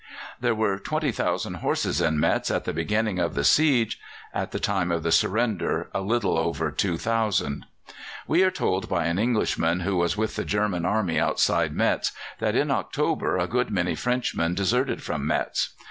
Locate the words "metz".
2.19-2.49, 11.75-12.13, 15.27-15.75